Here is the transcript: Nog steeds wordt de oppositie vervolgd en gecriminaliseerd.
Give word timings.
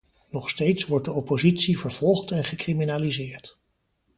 Nog 0.29 0.49
steeds 0.49 0.85
wordt 0.85 1.05
de 1.05 1.11
oppositie 1.11 1.79
vervolgd 1.79 2.31
en 2.31 2.43
gecriminaliseerd. 2.43 3.59